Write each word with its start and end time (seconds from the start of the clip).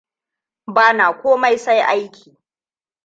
Ba 0.65 0.93
na 0.93 1.13
komai 1.21 1.57
sai 1.59 1.81
aiki. 1.91 2.37